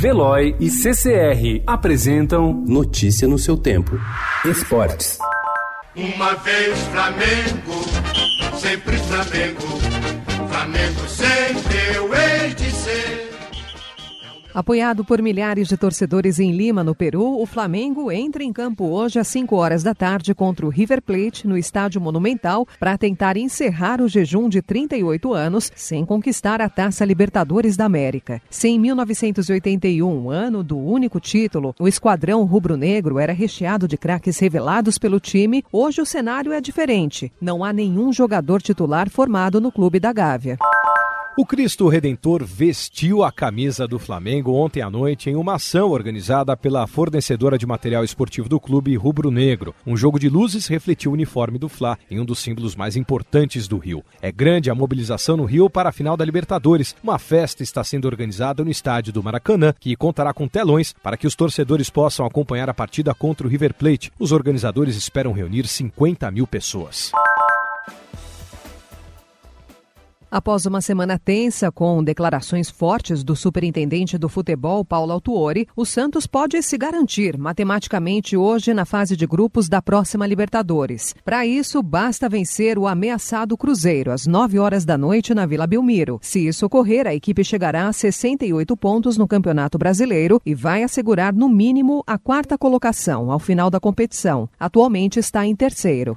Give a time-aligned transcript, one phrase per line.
[0.00, 4.00] Veloy e CCR apresentam Notícia no seu tempo.
[4.46, 5.18] Esportes.
[5.94, 7.79] Uma vez Flamengo,
[14.60, 19.18] Apoiado por milhares de torcedores em Lima, no Peru, o Flamengo entra em campo hoje
[19.18, 24.02] às 5 horas da tarde contra o River Plate no Estádio Monumental para tentar encerrar
[24.02, 28.42] o jejum de 38 anos sem conquistar a Taça Libertadores da América.
[28.50, 34.98] Se em 1981, ano do único título, o esquadrão rubro-negro era recheado de craques revelados
[34.98, 37.32] pelo time, hoje o cenário é diferente.
[37.40, 40.58] Não há nenhum jogador titular formado no clube da Gávea.
[41.38, 46.56] O Cristo Redentor vestiu a camisa do Flamengo ontem à noite em uma ação organizada
[46.56, 49.72] pela fornecedora de material esportivo do clube Rubro Negro.
[49.86, 53.68] Um jogo de luzes refletiu o uniforme do Fla em um dos símbolos mais importantes
[53.68, 54.04] do Rio.
[54.20, 56.96] É grande a mobilização no Rio para a final da Libertadores.
[57.02, 61.28] Uma festa está sendo organizada no estádio do Maracanã, que contará com telões para que
[61.28, 64.12] os torcedores possam acompanhar a partida contra o River Plate.
[64.18, 67.12] Os organizadores esperam reunir 50 mil pessoas.
[70.30, 76.24] Após uma semana tensa com declarações fortes do superintendente do futebol, Paulo Autuori, o Santos
[76.24, 81.16] pode se garantir matematicamente hoje na fase de grupos da próxima Libertadores.
[81.24, 86.20] Para isso, basta vencer o ameaçado Cruzeiro às 9 horas da noite na Vila Belmiro.
[86.22, 91.34] Se isso ocorrer, a equipe chegará a 68 pontos no Campeonato Brasileiro e vai assegurar
[91.34, 94.48] no mínimo a quarta colocação ao final da competição.
[94.60, 96.14] Atualmente está em terceiro.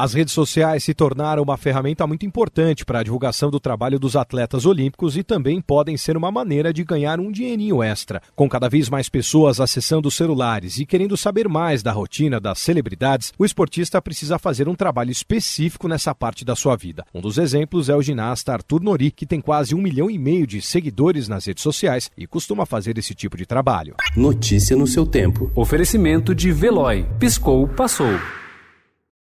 [0.00, 4.16] As redes sociais se tornaram uma ferramenta muito importante para a divulgação do trabalho dos
[4.16, 8.22] atletas olímpicos e também podem ser uma maneira de ganhar um dinheirinho extra.
[8.34, 12.60] Com cada vez mais pessoas acessando os celulares e querendo saber mais da rotina das
[12.60, 17.04] celebridades, o esportista precisa fazer um trabalho específico nessa parte da sua vida.
[17.12, 20.46] Um dos exemplos é o ginasta Arthur Nori, que tem quase um milhão e meio
[20.46, 23.96] de seguidores nas redes sociais e costuma fazer esse tipo de trabalho.
[24.16, 25.52] Notícia no seu tempo.
[25.54, 27.04] Oferecimento de Veloy.
[27.18, 28.18] Piscou, passou.